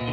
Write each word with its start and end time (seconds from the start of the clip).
Udo, 0.00 0.10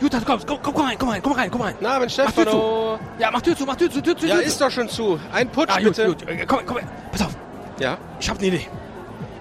Jutta, 0.00 0.20
komm, 0.24 0.38
komm, 0.46 0.58
komm 0.62 0.76
rein, 0.76 0.98
komm 0.98 1.08
rein, 1.08 1.22
komm 1.22 1.32
rein, 1.32 1.50
komm 1.50 1.62
rein. 1.62 1.74
Na, 1.80 1.98
Mensch, 1.98 2.12
Stefano. 2.12 3.00
Ja, 3.18 3.32
mach 3.32 3.42
Tür 3.42 3.56
zu, 3.56 3.66
mach 3.66 3.74
Tür 3.74 3.90
zu, 3.90 4.00
Tür 4.00 4.16
zu. 4.16 4.20
Tür 4.20 4.28
ja, 4.28 4.36
zu. 4.36 4.42
ist 4.42 4.60
doch 4.60 4.70
schon 4.70 4.88
zu. 4.88 5.18
Ein 5.32 5.48
Putsch, 5.48 5.70
ah, 5.70 5.80
gut, 5.80 5.96
bitte. 5.96 6.06
Gut. 6.06 6.28
Äh, 6.28 6.46
komm, 6.46 6.60
komm, 6.66 6.78
pass 7.10 7.22
auf. 7.22 7.36
Ja? 7.80 7.98
Ich 8.20 8.30
hab 8.30 8.40
ne 8.40 8.46
Idee. 8.46 8.68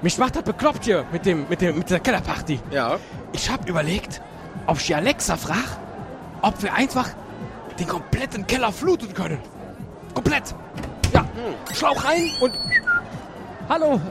Mich 0.02 0.18
macht 0.18 0.36
das 0.36 0.44
bekloppt 0.44 0.86
hier 0.86 1.04
mit 1.12 1.26
dem, 1.26 1.46
mit 1.50 1.62
dem, 1.62 1.78
mit 1.78 1.90
der 1.90 2.00
Kellerparty. 2.00 2.60
ja. 2.72 2.98
Ich 3.32 3.50
hab 3.50 3.70
überlegt, 3.70 4.22
ob 4.66 4.78
ich 4.80 4.88
die 4.88 4.96
Alexa 4.96 5.38
frag, 5.38 5.78
ob 6.42 6.62
wir 6.64 6.74
einfach 6.74 7.10
den 7.80 7.88
kompletten 7.88 8.48
Keller 8.48 8.72
fluten 8.72 9.14
können. 9.14 9.38
Komplett. 10.16 10.56
Ja, 11.14 11.26
Schlauch 11.74 12.04
rein 12.06 12.28
und 12.42 12.54
Hallo. 13.70 14.02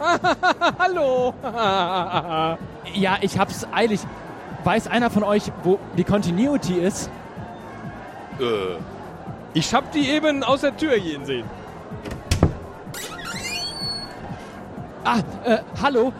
Hallo. 0.78 1.34
ja, 2.94 3.18
ich 3.20 3.38
hab's 3.38 3.66
eilig. 3.72 4.00
Weiß 4.64 4.86
einer 4.88 5.10
von 5.10 5.22
euch, 5.24 5.52
wo 5.62 5.78
die 5.96 6.04
Continuity 6.04 6.74
ist? 6.74 7.10
Äh, 8.40 8.76
Ich 9.52 9.74
hab 9.74 9.92
die 9.92 10.08
eben 10.08 10.42
aus 10.42 10.62
der 10.62 10.76
Tür 10.76 10.98
gehen 10.98 11.24
sehen. 11.26 11.44
Ah, 15.04 15.18
äh, 15.44 15.58
hallo. 15.82 16.12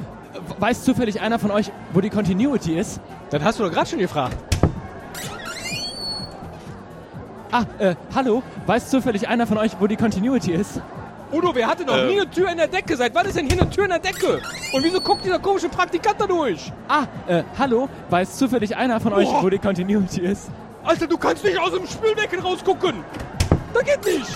Weiß 0.58 0.84
zufällig 0.84 1.20
einer 1.20 1.38
von 1.38 1.50
euch, 1.50 1.70
wo 1.92 2.00
die 2.00 2.10
Continuity 2.10 2.78
ist? 2.78 3.00
Das 3.30 3.42
hast 3.42 3.58
du 3.58 3.64
doch 3.64 3.72
gerade 3.72 3.88
schon 3.88 3.98
gefragt. 3.98 4.36
Ah, 7.50 7.64
äh, 7.78 7.94
hallo. 8.14 8.42
Weiß 8.66 8.90
zufällig 8.90 9.26
einer 9.28 9.46
von 9.46 9.58
euch, 9.58 9.72
wo 9.80 9.86
die 9.86 9.96
Continuity 9.96 10.52
ist? 10.52 10.80
Udo, 11.32 11.54
wer 11.54 11.66
hatte 11.66 11.84
noch 11.84 11.96
Ähm. 11.96 12.08
nie 12.08 12.20
eine 12.20 12.30
Tür 12.30 12.50
in 12.50 12.56
der 12.58 12.68
Decke? 12.68 12.96
Seit 12.96 13.14
wann 13.14 13.26
ist 13.26 13.36
denn 13.36 13.46
hier 13.46 13.60
eine 13.60 13.68
Tür 13.70 13.84
in 13.84 13.90
der 13.90 13.98
Decke? 13.98 14.40
Und 14.72 14.84
wieso 14.84 15.00
guckt 15.00 15.24
dieser 15.24 15.38
komische 15.38 15.68
Praktikant 15.68 16.20
da 16.20 16.26
durch? 16.26 16.72
Ah, 16.88 17.04
äh, 17.26 17.42
hallo. 17.58 17.88
Weiß 18.10 18.36
zufällig 18.36 18.76
einer 18.76 19.00
von 19.00 19.12
euch, 19.12 19.28
Boah. 19.28 19.42
wo 19.42 19.50
die 19.50 19.58
Continuity 19.58 20.20
ist? 20.22 20.50
Alter, 20.84 21.06
du 21.06 21.18
kannst 21.18 21.44
nicht 21.44 21.58
aus 21.58 21.72
dem 21.72 21.86
Spülbecken 21.86 22.40
rausgucken. 22.40 22.94
Da 23.74 23.80
geht 23.80 24.04
nicht. 24.04 24.26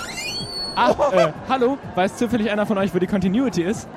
Ah, 0.74 0.90
äh, 1.12 1.28
hallo. 1.48 1.78
Weiß 1.94 2.16
zufällig 2.16 2.50
einer 2.50 2.66
von 2.66 2.76
euch, 2.78 2.94
wo 2.94 2.98
die 2.98 3.06
Continuity 3.06 3.62
ist? 3.62 3.88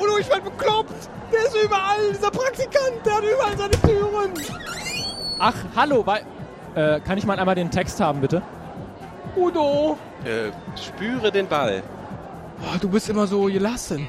Udo, 0.00 0.18
ich 0.18 0.28
werd 0.28 0.44
bekloppt. 0.44 1.08
Der 1.32 1.40
ist 1.44 1.56
überall, 1.62 2.12
dieser 2.12 2.30
Praktikant. 2.30 3.04
Der 3.04 3.16
hat 3.16 3.24
überall 3.24 3.56
seine 3.56 3.70
Türen. 3.82 4.32
Ach, 5.38 5.54
hallo. 5.76 6.04
Wei 6.06 6.22
äh, 6.74 7.00
kann 7.00 7.18
ich 7.18 7.26
mal 7.26 7.38
einmal 7.38 7.54
den 7.54 7.70
Text 7.70 8.00
haben, 8.00 8.20
bitte? 8.20 8.42
Udo. 9.36 9.98
äh, 10.24 10.50
spüre 10.80 11.30
den 11.30 11.46
Ball. 11.46 11.82
oh, 12.62 12.78
du 12.80 12.88
bist 12.88 13.08
immer 13.08 13.26
so 13.26 13.44
gelassen. 13.44 14.08